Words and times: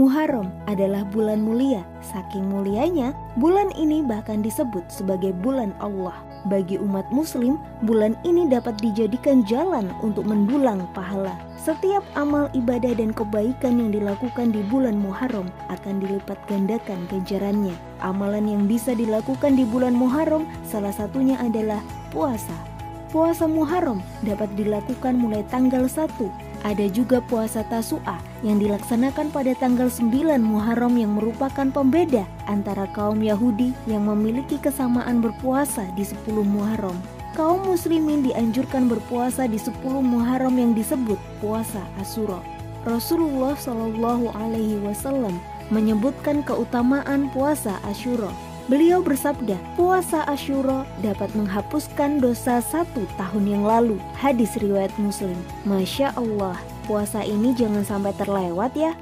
Muharram 0.00 0.48
adalah 0.64 1.04
bulan 1.12 1.44
mulia. 1.44 1.84
Saking 2.00 2.48
mulianya, 2.48 3.12
bulan 3.36 3.68
ini 3.76 4.00
bahkan 4.00 4.40
disebut 4.40 4.88
sebagai 4.88 5.36
bulan 5.44 5.76
Allah. 5.76 6.16
Bagi 6.48 6.80
umat 6.80 7.04
Muslim, 7.12 7.60
bulan 7.84 8.16
ini 8.24 8.48
dapat 8.48 8.80
dijadikan 8.80 9.44
jalan 9.44 9.92
untuk 10.00 10.24
mendulang 10.24 10.88
pahala. 10.96 11.36
Setiap 11.60 12.00
amal 12.16 12.48
ibadah 12.56 12.96
dan 12.96 13.12
kebaikan 13.12 13.76
yang 13.76 13.92
dilakukan 13.92 14.56
di 14.56 14.64
bulan 14.72 14.96
Muharram 14.96 15.52
akan 15.68 16.00
dilipat 16.00 16.40
gandakan 16.48 17.04
ganjarannya. 17.12 17.76
Amalan 18.00 18.48
yang 18.48 18.64
bisa 18.64 18.96
dilakukan 18.96 19.52
di 19.52 19.68
bulan 19.68 19.92
Muharram 19.92 20.48
salah 20.64 20.96
satunya 20.96 21.36
adalah 21.44 21.84
puasa. 22.08 22.56
Puasa 23.12 23.44
Muharram 23.44 24.00
dapat 24.24 24.48
dilakukan 24.56 25.12
mulai 25.20 25.44
tanggal 25.52 25.84
1 25.84 26.08
ada 26.60 26.86
juga 26.92 27.24
puasa 27.24 27.64
Tasu'a 27.64 28.20
yang 28.44 28.60
dilaksanakan 28.60 29.32
pada 29.32 29.56
tanggal 29.56 29.88
9 29.88 30.40
Muharram 30.40 30.94
yang 30.96 31.16
merupakan 31.16 31.68
pembeda 31.72 32.28
antara 32.44 32.84
kaum 32.92 33.24
Yahudi 33.24 33.72
yang 33.88 34.04
memiliki 34.04 34.60
kesamaan 34.60 35.24
berpuasa 35.24 35.88
di 35.96 36.04
10 36.04 36.44
Muharram. 36.44 36.96
Kaum 37.38 37.64
muslimin 37.64 38.26
dianjurkan 38.26 38.90
berpuasa 38.90 39.46
di 39.48 39.56
10 39.56 39.80
Muharram 40.02 40.52
yang 40.58 40.76
disebut 40.76 41.16
puasa 41.38 41.80
Asyura. 41.96 42.42
Rasulullah 42.84 43.56
Shallallahu 43.56 44.32
alaihi 44.36 44.80
wasallam 44.80 45.36
menyebutkan 45.70 46.42
keutamaan 46.42 47.30
puasa 47.30 47.76
Asyura 47.86 48.32
Beliau 48.70 49.02
bersabda, 49.02 49.58
puasa 49.74 50.22
Ashura 50.30 50.86
dapat 51.02 51.26
menghapuskan 51.34 52.22
dosa 52.22 52.62
satu 52.62 53.02
tahun 53.18 53.50
yang 53.50 53.64
lalu. 53.66 53.98
Hadis 54.14 54.54
riwayat 54.62 54.94
Muslim. 54.94 55.34
Masya 55.66 56.14
Allah, 56.14 56.54
puasa 56.86 57.26
ini 57.26 57.50
jangan 57.50 57.82
sampai 57.82 58.14
terlewat 58.14 58.70
ya. 58.78 58.94